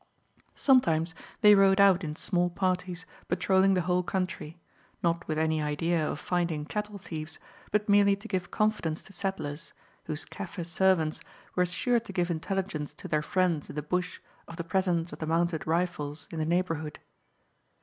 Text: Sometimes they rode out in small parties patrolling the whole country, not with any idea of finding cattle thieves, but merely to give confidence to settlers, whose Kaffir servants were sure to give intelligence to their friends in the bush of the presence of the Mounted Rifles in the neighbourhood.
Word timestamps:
Sometimes 0.55 1.13
they 1.41 1.53
rode 1.53 1.79
out 1.79 2.03
in 2.03 2.15
small 2.15 2.49
parties 2.49 3.05
patrolling 3.27 3.75
the 3.75 3.81
whole 3.81 4.01
country, 4.01 4.57
not 5.03 5.27
with 5.27 5.37
any 5.37 5.61
idea 5.61 6.03
of 6.09 6.19
finding 6.19 6.65
cattle 6.65 6.97
thieves, 6.97 7.37
but 7.69 7.87
merely 7.87 8.15
to 8.15 8.27
give 8.27 8.49
confidence 8.49 9.03
to 9.03 9.13
settlers, 9.13 9.73
whose 10.05 10.25
Kaffir 10.25 10.65
servants 10.65 11.21
were 11.53 11.67
sure 11.67 11.99
to 11.99 12.11
give 12.13 12.31
intelligence 12.31 12.95
to 12.95 13.07
their 13.07 13.21
friends 13.21 13.69
in 13.69 13.75
the 13.75 13.83
bush 13.83 14.19
of 14.47 14.55
the 14.57 14.63
presence 14.63 15.13
of 15.13 15.19
the 15.19 15.27
Mounted 15.27 15.67
Rifles 15.67 16.27
in 16.31 16.39
the 16.39 16.45
neighbourhood. 16.47 16.97